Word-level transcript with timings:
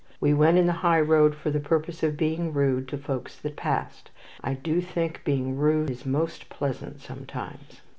We 0.19 0.33
went 0.33 0.57
on 0.57 0.65
the 0.65 0.73
highroad 0.81 1.35
for 1.35 1.51
the 1.51 1.59
purpose 1.59 2.01
of 2.01 2.17
being 2.17 2.53
rude 2.53 2.87
to 2.87 2.97
the 2.97 3.03
folks 3.03 3.37
that 3.37 3.55
passed. 3.55 4.09
I 4.43 4.55
do 4.55 4.81
think 4.81 5.21
being 5.23 5.57
rude 5.57 5.91
is 5.91 6.07
most 6.07 6.49
pleasant 6.49 7.01
sometimes." 7.01 7.81